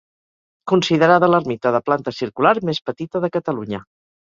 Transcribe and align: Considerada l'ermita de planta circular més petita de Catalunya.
Considerada 0.71 1.29
l'ermita 1.33 1.75
de 1.77 1.83
planta 1.91 2.15
circular 2.21 2.55
més 2.73 2.83
petita 2.91 3.25
de 3.27 3.33
Catalunya. 3.39 3.87